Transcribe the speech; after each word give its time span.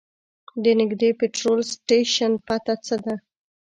د 0.63 0.65
نږدې 0.79 1.09
پټرول 1.19 1.59
سټیشن 1.73 2.31
پته 2.47 2.73
څه 2.85 2.95
ده؟ 3.03 3.15